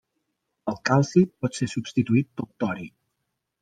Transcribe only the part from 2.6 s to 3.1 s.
tori.